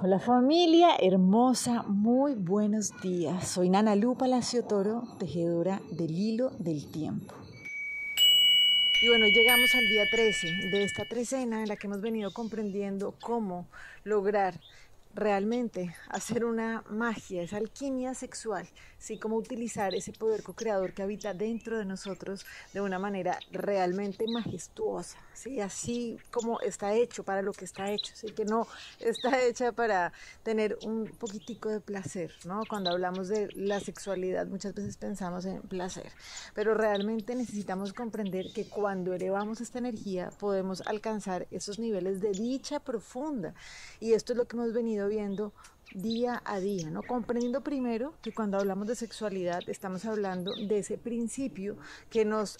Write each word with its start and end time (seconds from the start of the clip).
Hola 0.00 0.20
familia 0.20 0.90
hermosa, 1.00 1.82
muy 1.82 2.34
buenos 2.34 2.92
días. 3.00 3.48
Soy 3.48 3.68
Nana 3.68 3.96
Lu 3.96 4.16
Palacio 4.16 4.62
Toro, 4.62 5.02
tejedora 5.18 5.80
del 5.90 6.12
hilo 6.12 6.50
del 6.60 6.88
tiempo. 6.88 7.34
Y 9.02 9.08
bueno, 9.08 9.26
llegamos 9.26 9.74
al 9.74 9.88
día 9.88 10.04
13 10.08 10.46
de 10.70 10.84
esta 10.84 11.04
trecena 11.04 11.62
en 11.62 11.68
la 11.68 11.74
que 11.74 11.88
hemos 11.88 12.00
venido 12.00 12.32
comprendiendo 12.32 13.12
cómo 13.20 13.66
lograr 14.04 14.60
realmente 15.16 15.92
hacer 16.10 16.44
una 16.44 16.84
magia, 16.88 17.42
esa 17.42 17.56
alquimia 17.56 18.14
sexual, 18.14 18.68
¿sí? 18.98 19.18
Cómo 19.18 19.36
utilizar 19.36 19.94
ese 19.94 20.12
poder 20.12 20.42
co-creador 20.42 20.92
que 20.92 21.02
habita 21.02 21.34
dentro 21.34 21.78
de 21.78 21.84
nosotros 21.84 22.44
de 22.72 22.80
una 22.80 22.98
manera 22.98 23.38
realmente 23.52 24.26
majestuosa, 24.28 25.18
¿sí? 25.32 25.60
Así 25.60 26.18
como 26.30 26.60
está 26.60 26.94
hecho 26.94 27.22
para 27.24 27.42
lo 27.42 27.52
que 27.52 27.64
está 27.64 27.90
hecho, 27.90 28.12
¿sí? 28.14 28.28
Que 28.32 28.44
no 28.44 28.66
está 29.00 29.42
hecha 29.42 29.72
para 29.72 30.12
tener 30.42 30.78
un 30.82 31.06
poquitico 31.18 31.68
de 31.68 31.80
placer, 31.80 32.32
¿no? 32.44 32.62
Cuando 32.68 32.90
hablamos 32.90 33.28
de 33.28 33.48
la 33.54 33.80
sexualidad 33.80 34.46
muchas 34.46 34.74
veces 34.74 34.96
pensamos 34.96 35.44
en 35.44 35.62
placer, 35.62 36.10
pero 36.54 36.74
realmente 36.74 37.34
necesitamos 37.34 37.92
comprender 37.92 38.52
que 38.52 38.68
cuando 38.68 39.14
elevamos 39.14 39.60
esta 39.60 39.78
energía 39.78 40.30
podemos 40.38 40.82
alcanzar 40.82 41.46
esos 41.50 41.78
niveles 41.78 42.20
de 42.20 42.32
dicha 42.32 42.80
profunda 42.80 43.54
y 44.00 44.12
esto 44.12 44.32
es 44.32 44.38
lo 44.38 44.46
que 44.46 44.56
hemos 44.56 44.72
venido 44.72 45.08
viendo 45.08 45.52
día 45.94 46.42
a 46.44 46.60
día, 46.60 46.90
¿no? 46.90 47.02
Comprendiendo 47.02 47.62
primero 47.62 48.14
que 48.22 48.32
cuando 48.32 48.58
hablamos 48.58 48.88
de 48.88 48.96
sexualidad 48.96 49.60
estamos 49.68 50.04
hablando 50.04 50.54
de 50.54 50.78
ese 50.78 50.98
principio 50.98 51.76
que 52.10 52.24
nos 52.24 52.58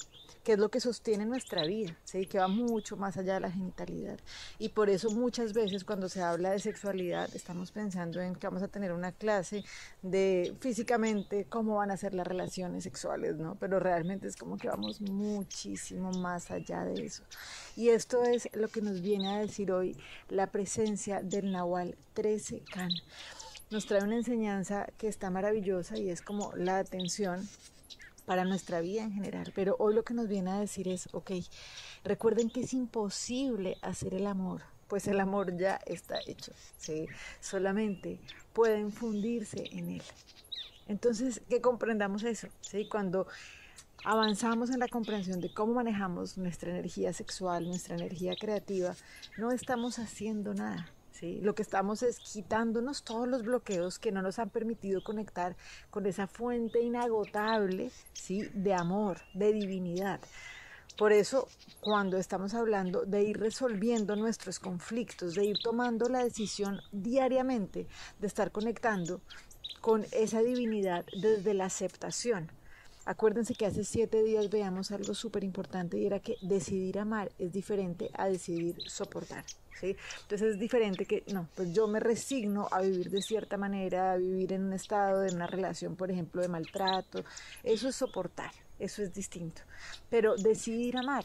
que 0.48 0.55
es 0.55 0.59
lo 0.59 0.70
que 0.70 0.80
sostiene 0.80 1.27
nuestra 1.27 1.66
vida, 1.66 1.95
¿sí? 2.05 2.24
que 2.24 2.38
va 2.38 2.48
mucho 2.48 2.96
más 2.96 3.19
allá 3.19 3.34
de 3.34 3.41
la 3.41 3.50
genitalidad. 3.50 4.19
Y 4.59 4.70
por 4.70 4.88
eso 4.88 5.10
muchas 5.10 5.52
veces 5.52 5.84
cuando 5.84 6.09
se 6.09 6.22
habla 6.22 6.52
de 6.52 6.59
sexualidad 6.59 7.28
estamos 7.34 7.70
pensando 7.70 8.19
en 8.22 8.34
que 8.34 8.46
vamos 8.46 8.62
a 8.62 8.69
tener 8.69 8.92
una 8.92 9.12
clase 9.12 9.62
de 10.00 10.55
físicamente 10.58 11.44
cómo 11.50 11.77
van 11.77 11.91
a 11.91 11.98
ser 11.98 12.14
las 12.14 12.27
relaciones 12.27 12.84
sexuales, 12.84 13.36
¿no? 13.36 13.56
Pero 13.56 13.78
realmente 13.78 14.27
es 14.27 14.36
como 14.36 14.56
que 14.56 14.69
vamos 14.69 15.03
muchísimo 15.03 16.12
más 16.12 16.50
allá 16.50 16.83
de 16.83 17.05
eso. 17.05 17.25
Y 17.77 17.91
esto 17.91 18.25
es 18.25 18.48
lo 18.55 18.69
que 18.69 18.81
nos 18.81 19.03
viene 19.03 19.28
a 19.28 19.41
decir 19.41 19.70
hoy 19.70 19.97
la 20.31 20.47
presencia 20.47 21.20
del 21.22 21.53
Nahual 21.53 21.94
13 22.14 22.62
Can. 22.72 22.91
Nos 23.70 23.84
trae 23.84 24.02
una 24.02 24.16
enseñanza 24.16 24.86
que 24.97 25.08
está 25.08 25.30
maravillosa 25.30 25.98
y 25.98 26.08
es 26.08 26.22
como 26.22 26.52
la 26.56 26.78
atención 26.78 27.47
para 28.25 28.44
nuestra 28.44 28.80
vida 28.80 29.02
en 29.02 29.12
general. 29.12 29.52
Pero 29.55 29.77
hoy 29.78 29.94
lo 29.94 30.05
que 30.05 30.14
nos 30.14 30.27
viene 30.27 30.50
a 30.50 30.58
decir 30.58 30.88
es, 30.88 31.08
ok, 31.12 31.33
recuerden 32.02 32.48
que 32.48 32.60
es 32.60 32.72
imposible 32.72 33.77
hacer 33.83 34.14
el 34.14 34.27
amor, 34.27 34.62
pues 34.86 35.06
el 35.06 35.20
amor 35.20 35.56
ya 35.56 35.80
está 35.86 36.19
hecho, 36.27 36.52
¿sí? 36.78 37.06
Solamente 37.41 38.20
pueden 38.55 38.91
fundirse 38.91 39.69
en 39.72 39.91
él. 39.91 40.03
Entonces, 40.86 41.42
que 41.48 41.60
comprendamos 41.60 42.22
eso, 42.22 42.48
¿sí? 42.62 42.88
Cuando 42.88 43.27
avanzamos 44.05 44.70
en 44.70 44.80
la 44.80 44.88
comprensión 44.88 45.41
de 45.41 45.53
cómo 45.53 45.75
manejamos 45.75 46.38
nuestra 46.38 46.70
energía 46.70 47.12
sexual, 47.12 47.66
nuestra 47.66 47.97
energía 47.97 48.34
creativa, 48.38 48.94
no 49.36 49.53
estamos 49.53 49.98
haciendo 49.98 50.55
nada, 50.55 50.91
lo 51.22 51.55
que 51.55 51.62
estamos 51.62 52.02
es 52.02 52.19
quitándonos 52.20 53.02
todos 53.02 53.27
los 53.28 53.42
bloqueos 53.42 53.98
que 53.98 54.12
no 54.12 54.22
nos 54.22 54.38
han 54.38 54.50
permitido 54.50 55.02
conectar 55.02 55.56
con 55.91 56.06
esa 56.06 56.27
fuente 56.27 56.80
inagotable 56.80 57.91
¿sí? 58.12 58.42
de 58.55 58.75
amor, 58.75 59.19
de 59.34 59.52
divinidad. 59.52 60.20
Por 60.97 61.12
eso, 61.12 61.47
cuando 61.80 62.16
estamos 62.16 62.55
hablando 62.55 63.05
de 63.05 63.22
ir 63.22 63.38
resolviendo 63.38 64.16
nuestros 64.16 64.58
conflictos, 64.58 65.34
de 65.34 65.44
ir 65.44 65.56
tomando 65.62 66.08
la 66.08 66.25
decisión 66.25 66.80
diariamente 66.91 67.86
de 68.19 68.27
estar 68.27 68.50
conectando 68.50 69.20
con 69.80 70.05
esa 70.10 70.41
divinidad 70.41 71.05
desde 71.20 71.55
la 71.55 71.66
aceptación. 71.66 72.50
Acuérdense 73.09 73.55
que 73.55 73.64
hace 73.64 73.84
siete 73.84 74.23
días 74.23 74.50
veamos 74.50 74.91
algo 74.91 75.15
súper 75.15 75.43
importante 75.43 75.97
y 75.97 76.05
era 76.05 76.21
que 76.21 76.37
decidir 76.43 76.99
amar 76.99 77.32
es 77.38 77.50
diferente 77.55 78.10
a 78.12 78.28
decidir 78.28 78.77
soportar. 78.87 79.47
Entonces 79.81 80.43
es 80.43 80.59
diferente 80.59 81.06
que, 81.06 81.25
no, 81.32 81.49
pues 81.55 81.72
yo 81.72 81.88
me 81.88 82.00
resigno 82.00 82.69
a 82.71 82.82
vivir 82.82 83.09
de 83.09 83.22
cierta 83.22 83.56
manera, 83.56 84.12
a 84.12 84.19
vivir 84.19 84.53
en 84.53 84.65
un 84.65 84.75
estado 84.75 85.21
de 85.21 85.32
una 85.34 85.47
relación, 85.47 85.97
por 85.97 86.10
ejemplo, 86.10 86.43
de 86.43 86.49
maltrato. 86.49 87.25
Eso 87.65 87.88
es 87.88 87.97
soportar, 87.97 88.50
eso 88.78 89.03
es 89.03 89.15
distinto. 89.15 89.62
Pero 90.11 90.37
decidir 90.37 90.99
amar 90.99 91.25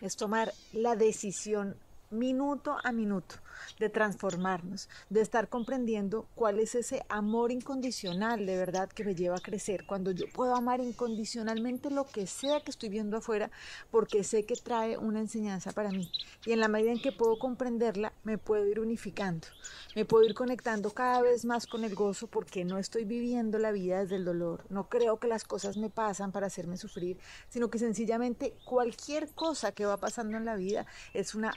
es 0.00 0.14
tomar 0.14 0.52
la 0.72 0.94
decisión 0.94 1.74
minuto 2.12 2.76
a 2.84 2.92
minuto 2.92 3.36
de 3.78 3.88
transformarnos, 3.88 4.88
de 5.08 5.20
estar 5.20 5.48
comprendiendo 5.48 6.26
cuál 6.34 6.58
es 6.58 6.74
ese 6.74 7.04
amor 7.08 7.50
incondicional 7.52 8.44
de 8.46 8.56
verdad 8.56 8.88
que 8.88 9.04
me 9.04 9.14
lleva 9.14 9.36
a 9.36 9.40
crecer, 9.40 9.86
cuando 9.86 10.10
yo 10.10 10.26
puedo 10.32 10.54
amar 10.54 10.80
incondicionalmente 10.80 11.90
lo 11.90 12.04
que 12.04 12.26
sea 12.26 12.60
que 12.60 12.70
estoy 12.70 12.88
viendo 12.88 13.16
afuera, 13.16 13.50
porque 13.90 14.24
sé 14.24 14.44
que 14.44 14.56
trae 14.56 14.96
una 14.96 15.20
enseñanza 15.20 15.72
para 15.72 15.90
mí. 15.90 16.10
Y 16.44 16.52
en 16.52 16.60
la 16.60 16.68
medida 16.68 16.92
en 16.92 17.00
que 17.00 17.12
puedo 17.12 17.38
comprenderla, 17.38 18.12
me 18.24 18.38
puedo 18.38 18.66
ir 18.66 18.80
unificando, 18.80 19.46
me 19.94 20.04
puedo 20.04 20.24
ir 20.24 20.34
conectando 20.34 20.90
cada 20.90 21.22
vez 21.22 21.44
más 21.44 21.66
con 21.66 21.84
el 21.84 21.94
gozo, 21.94 22.26
porque 22.26 22.64
no 22.64 22.78
estoy 22.78 23.04
viviendo 23.04 23.58
la 23.58 23.72
vida 23.72 24.00
desde 24.00 24.16
el 24.16 24.24
dolor, 24.24 24.64
no 24.68 24.88
creo 24.88 25.18
que 25.18 25.28
las 25.28 25.44
cosas 25.44 25.76
me 25.76 25.90
pasan 25.90 26.32
para 26.32 26.46
hacerme 26.46 26.76
sufrir, 26.76 27.18
sino 27.48 27.70
que 27.70 27.78
sencillamente 27.78 28.54
cualquier 28.64 29.28
cosa 29.30 29.72
que 29.72 29.86
va 29.86 29.96
pasando 29.96 30.36
en 30.36 30.44
la 30.44 30.56
vida 30.56 30.86
es 31.14 31.34
una 31.34 31.52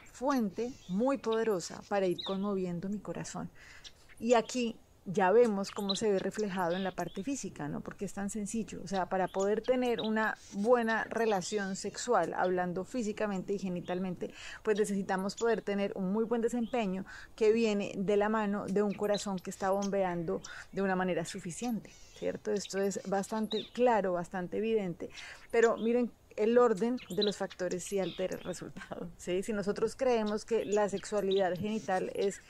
muy 0.88 1.18
poderosa 1.18 1.82
para 1.88 2.08
ir 2.08 2.18
conmoviendo 2.24 2.90
mi 2.90 3.00
corazón. 3.00 3.50
Y 4.20 4.34
aquí 4.34 4.76
ya 5.06 5.32
vemos 5.32 5.70
cómo 5.70 5.96
se 5.96 6.10
ve 6.10 6.18
reflejado 6.18 6.76
en 6.76 6.84
la 6.84 6.92
parte 6.92 7.24
física, 7.24 7.68
¿no? 7.68 7.82
Porque 7.82 8.06
es 8.06 8.14
tan 8.14 8.32
sencillo. 8.32 8.80
O 8.84 8.88
sea, 8.88 9.06
para 9.08 9.28
poder 9.28 9.62
tener 9.62 10.02
una 10.02 10.36
buena 10.54 11.04
relación 11.04 11.76
sexual, 11.76 12.34
hablando 12.34 12.84
físicamente 12.86 13.54
y 13.54 13.60
genitalmente, 13.60 14.34
pues 14.64 14.80
necesitamos 14.80 15.36
poder 15.36 15.62
tener 15.62 15.92
un 15.96 16.12
muy 16.12 16.24
buen 16.26 16.42
desempeño 16.42 17.06
que 17.36 17.52
viene 17.52 17.94
de 17.96 18.18
la 18.18 18.30
mano 18.30 18.66
de 18.66 18.82
un 18.82 18.94
corazón 18.94 19.38
que 19.38 19.52
está 19.52 19.70
bombeando 19.70 20.42
de 20.72 20.82
una 20.82 20.96
manera 20.96 21.24
suficiente, 21.24 21.92
¿cierto? 22.18 22.52
Esto 22.52 22.82
es 22.82 23.00
bastante 23.08 23.68
claro, 23.74 24.14
bastante 24.14 24.58
evidente. 24.58 25.12
Pero 25.52 25.78
miren 25.78 26.12
el 26.36 26.58
orden 26.58 26.98
de 27.10 27.24
los 27.24 27.38
factores 27.38 27.84
sí 27.84 28.00
altera 28.00 28.38
el 28.38 28.44
resultado. 28.44 29.10
¿sí? 29.18 29.44
Si 29.44 29.54
nosotros 29.54 29.96
creemos 29.96 30.46
que 30.46 30.66
la 30.66 30.90
sexualidad 30.90 31.56
genital 31.56 32.12
es 32.16 32.42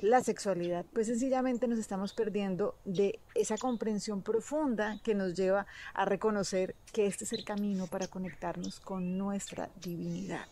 la 0.00 0.20
sexualidad, 0.22 0.84
pues 0.92 1.06
sencillamente 1.06 1.68
nos 1.68 1.78
estamos 1.78 2.12
perdiendo 2.12 2.74
de 2.84 3.20
esa 3.36 3.56
comprensión 3.56 4.22
profunda 4.22 5.00
que 5.04 5.14
nos 5.14 5.34
lleva 5.34 5.66
a 5.94 6.04
reconocer 6.04 6.74
que 6.92 7.06
este 7.06 7.24
es 7.24 7.32
el 7.32 7.44
camino 7.44 7.86
para 7.86 8.08
conectarnos 8.08 8.80
con 8.80 9.16
nuestra 9.16 9.70
divinidad. 9.80 10.46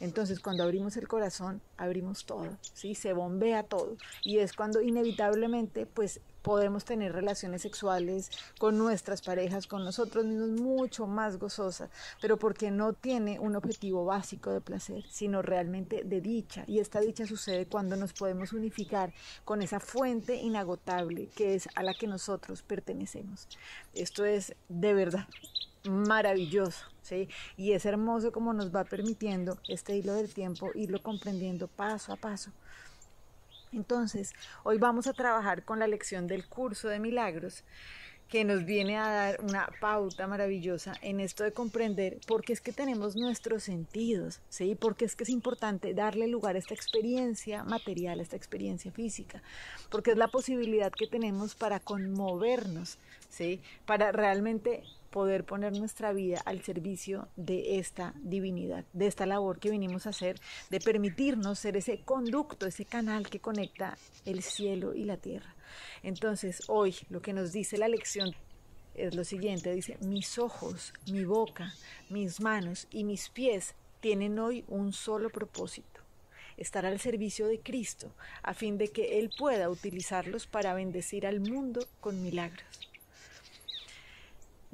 Entonces, 0.00 0.38
cuando 0.40 0.64
abrimos 0.64 0.98
el 0.98 1.08
corazón, 1.08 1.62
abrimos 1.78 2.26
todo, 2.26 2.58
¿sí? 2.74 2.94
Se 2.94 3.14
bombea 3.14 3.62
todo. 3.62 3.96
Y 4.22 4.38
es 4.38 4.52
cuando 4.52 4.82
inevitablemente, 4.82 5.86
pues, 5.86 6.20
podemos 6.44 6.84
tener 6.84 7.12
relaciones 7.12 7.62
sexuales 7.62 8.30
con 8.58 8.76
nuestras 8.76 9.22
parejas, 9.22 9.66
con 9.66 9.82
nosotros 9.82 10.26
mismos, 10.26 10.50
mucho 10.60 11.06
más 11.06 11.38
gozosas, 11.38 11.88
pero 12.20 12.36
porque 12.36 12.70
no 12.70 12.92
tiene 12.92 13.40
un 13.40 13.56
objetivo 13.56 14.04
básico 14.04 14.52
de 14.52 14.60
placer, 14.60 15.04
sino 15.08 15.40
realmente 15.40 16.04
de 16.04 16.20
dicha. 16.20 16.64
Y 16.66 16.80
esta 16.80 17.00
dicha 17.00 17.26
sucede 17.26 17.66
cuando 17.66 17.96
nos 17.96 18.12
podemos 18.12 18.52
unificar 18.52 19.14
con 19.46 19.62
esa 19.62 19.80
fuente 19.80 20.36
inagotable 20.36 21.28
que 21.34 21.54
es 21.54 21.66
a 21.76 21.82
la 21.82 21.94
que 21.94 22.06
nosotros 22.06 22.62
pertenecemos. 22.62 23.48
Esto 23.94 24.26
es 24.26 24.54
de 24.68 24.92
verdad 24.92 25.26
maravilloso, 25.88 26.84
¿sí? 27.00 27.30
Y 27.56 27.72
es 27.72 27.86
hermoso 27.86 28.32
como 28.32 28.52
nos 28.52 28.74
va 28.74 28.84
permitiendo 28.84 29.58
este 29.66 29.96
hilo 29.96 30.12
del 30.12 30.34
tiempo 30.34 30.70
irlo 30.74 31.02
comprendiendo 31.02 31.68
paso 31.68 32.12
a 32.12 32.16
paso. 32.16 32.50
Entonces, 33.74 34.32
hoy 34.62 34.78
vamos 34.78 35.06
a 35.06 35.12
trabajar 35.12 35.64
con 35.64 35.78
la 35.78 35.88
lección 35.88 36.26
del 36.26 36.46
curso 36.46 36.88
de 36.88 37.00
milagros 37.00 37.64
que 38.28 38.44
nos 38.44 38.64
viene 38.64 38.96
a 38.96 39.08
dar 39.08 39.40
una 39.42 39.68
pauta 39.80 40.26
maravillosa 40.26 40.94
en 41.02 41.20
esto 41.20 41.44
de 41.44 41.52
comprender 41.52 42.18
por 42.26 42.42
qué 42.42 42.52
es 42.52 42.60
que 42.60 42.72
tenemos 42.72 43.16
nuestros 43.16 43.64
sentidos, 43.64 44.40
¿sí? 44.48 44.74
Porque 44.74 45.04
es 45.04 45.14
que 45.14 45.24
es 45.24 45.30
importante 45.30 45.92
darle 45.92 46.26
lugar 46.26 46.56
a 46.56 46.58
esta 46.58 46.74
experiencia 46.74 47.64
material, 47.64 48.20
a 48.20 48.22
esta 48.22 48.36
experiencia 48.36 48.90
física, 48.92 49.42
porque 49.90 50.12
es 50.12 50.16
la 50.16 50.28
posibilidad 50.28 50.90
que 50.90 51.06
tenemos 51.06 51.54
para 51.54 51.80
conmovernos, 51.80 52.98
¿sí? 53.28 53.60
Para 53.86 54.10
realmente 54.10 54.82
poder 55.14 55.44
poner 55.44 55.72
nuestra 55.78 56.12
vida 56.12 56.42
al 56.44 56.60
servicio 56.62 57.28
de 57.36 57.78
esta 57.78 58.14
divinidad, 58.16 58.84
de 58.92 59.06
esta 59.06 59.26
labor 59.26 59.60
que 59.60 59.70
vinimos 59.70 60.06
a 60.06 60.10
hacer, 60.10 60.40
de 60.70 60.80
permitirnos 60.80 61.60
ser 61.60 61.76
ese 61.76 62.00
conducto, 62.00 62.66
ese 62.66 62.84
canal 62.84 63.30
que 63.30 63.38
conecta 63.38 63.96
el 64.26 64.42
cielo 64.42 64.92
y 64.92 65.04
la 65.04 65.16
tierra. 65.16 65.54
Entonces, 66.02 66.64
hoy 66.66 66.96
lo 67.10 67.22
que 67.22 67.32
nos 67.32 67.52
dice 67.52 67.78
la 67.78 67.86
lección 67.86 68.34
es 68.96 69.14
lo 69.14 69.22
siguiente, 69.22 69.72
dice, 69.72 69.98
mis 70.00 70.36
ojos, 70.36 70.92
mi 71.06 71.24
boca, 71.24 71.72
mis 72.10 72.40
manos 72.40 72.88
y 72.90 73.04
mis 73.04 73.28
pies 73.28 73.76
tienen 74.00 74.40
hoy 74.40 74.64
un 74.66 74.92
solo 74.92 75.30
propósito, 75.30 76.00
estar 76.56 76.86
al 76.86 76.98
servicio 76.98 77.46
de 77.46 77.60
Cristo, 77.60 78.10
a 78.42 78.52
fin 78.52 78.78
de 78.78 78.88
que 78.88 79.20
Él 79.20 79.30
pueda 79.38 79.70
utilizarlos 79.70 80.48
para 80.48 80.74
bendecir 80.74 81.24
al 81.24 81.38
mundo 81.38 81.86
con 82.00 82.20
milagros. 82.20 82.93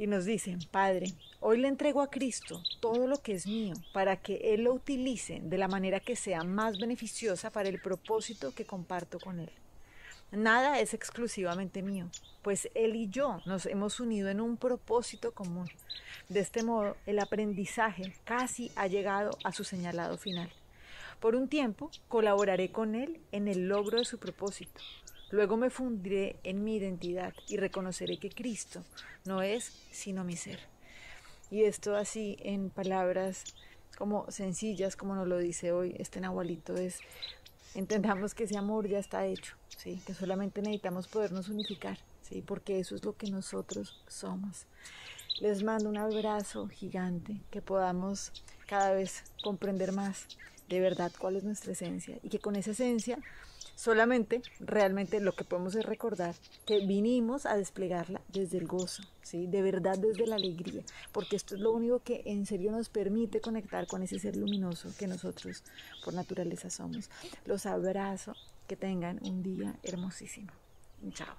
Y 0.00 0.06
nos 0.06 0.24
dicen, 0.24 0.60
Padre, 0.70 1.12
hoy 1.40 1.58
le 1.58 1.68
entrego 1.68 2.00
a 2.00 2.08
Cristo 2.08 2.62
todo 2.80 3.06
lo 3.06 3.18
que 3.18 3.34
es 3.34 3.46
mío, 3.46 3.74
para 3.92 4.16
que 4.16 4.54
Él 4.54 4.62
lo 4.62 4.72
utilice 4.72 5.40
de 5.42 5.58
la 5.58 5.68
manera 5.68 6.00
que 6.00 6.16
sea 6.16 6.42
más 6.42 6.78
beneficiosa 6.78 7.50
para 7.50 7.68
el 7.68 7.82
propósito 7.82 8.54
que 8.54 8.64
comparto 8.64 9.20
con 9.20 9.40
Él. 9.40 9.50
Nada 10.32 10.80
es 10.80 10.94
exclusivamente 10.94 11.82
mío, 11.82 12.08
pues 12.40 12.70
Él 12.74 12.96
y 12.96 13.10
yo 13.10 13.42
nos 13.44 13.66
hemos 13.66 14.00
unido 14.00 14.30
en 14.30 14.40
un 14.40 14.56
propósito 14.56 15.32
común. 15.32 15.68
De 16.30 16.40
este 16.40 16.62
modo, 16.62 16.96
el 17.04 17.18
aprendizaje 17.18 18.14
casi 18.24 18.72
ha 18.76 18.86
llegado 18.86 19.32
a 19.44 19.52
su 19.52 19.64
señalado 19.64 20.16
final. 20.16 20.50
Por 21.20 21.36
un 21.36 21.48
tiempo, 21.48 21.90
colaboraré 22.08 22.72
con 22.72 22.94
Él 22.94 23.20
en 23.30 23.46
el 23.46 23.68
logro 23.68 23.98
de 23.98 24.06
su 24.06 24.18
propósito. 24.18 24.80
Luego 25.30 25.58
me 25.58 25.68
fundiré 25.68 26.36
en 26.44 26.64
mi 26.64 26.76
identidad 26.76 27.34
y 27.46 27.58
reconoceré 27.58 28.18
que 28.18 28.30
Cristo 28.30 28.82
no 29.26 29.42
es 29.42 29.64
sino 29.92 30.24
mi 30.24 30.36
ser. 30.36 30.58
Y 31.50 31.64
esto 31.64 31.94
así 31.94 32.36
en 32.40 32.70
palabras 32.70 33.44
como 33.98 34.30
sencillas, 34.30 34.96
como 34.96 35.14
nos 35.14 35.28
lo 35.28 35.36
dice 35.36 35.72
hoy 35.72 35.94
este 35.98 36.20
Nahualito, 36.20 36.74
es 36.76 37.00
entendamos 37.74 38.34
que 38.34 38.44
ese 38.44 38.56
amor 38.56 38.88
ya 38.88 38.98
está 38.98 39.26
hecho, 39.26 39.56
¿sí? 39.76 40.00
que 40.06 40.14
solamente 40.14 40.62
necesitamos 40.62 41.06
podernos 41.06 41.48
unificar, 41.50 41.98
¿sí? 42.22 42.40
porque 42.40 42.80
eso 42.80 42.94
es 42.94 43.04
lo 43.04 43.14
que 43.14 43.30
nosotros 43.30 44.02
somos. 44.08 44.66
Les 45.40 45.62
mando 45.62 45.90
un 45.90 45.98
abrazo 45.98 46.66
gigante, 46.68 47.40
que 47.50 47.60
podamos 47.60 48.32
cada 48.66 48.94
vez 48.94 49.22
comprender 49.42 49.92
más 49.92 50.26
de 50.70 50.80
verdad 50.80 51.12
cuál 51.18 51.36
es 51.36 51.44
nuestra 51.44 51.72
esencia 51.72 52.18
y 52.22 52.30
que 52.30 52.38
con 52.38 52.56
esa 52.56 52.70
esencia 52.70 53.18
solamente 53.74 54.40
realmente 54.60 55.20
lo 55.20 55.32
que 55.32 55.44
podemos 55.44 55.74
es 55.74 55.84
recordar 55.84 56.34
que 56.64 56.86
vinimos 56.86 57.44
a 57.44 57.56
desplegarla 57.56 58.20
desde 58.28 58.58
el 58.58 58.66
gozo, 58.66 59.02
¿sí? 59.22 59.46
de 59.46 59.62
verdad 59.62 59.98
desde 59.98 60.26
la 60.26 60.36
alegría, 60.36 60.82
porque 61.12 61.36
esto 61.36 61.54
es 61.54 61.60
lo 61.60 61.72
único 61.72 61.98
que 62.00 62.22
en 62.26 62.46
serio 62.46 62.70
nos 62.72 62.88
permite 62.88 63.40
conectar 63.40 63.86
con 63.86 64.02
ese 64.02 64.18
ser 64.18 64.36
luminoso 64.36 64.90
que 64.98 65.06
nosotros 65.06 65.64
por 66.04 66.14
naturaleza 66.14 66.70
somos. 66.70 67.10
Los 67.44 67.66
abrazo, 67.66 68.34
que 68.68 68.76
tengan 68.76 69.18
un 69.22 69.42
día 69.42 69.74
hermosísimo. 69.82 70.52
Chao. 71.12 71.34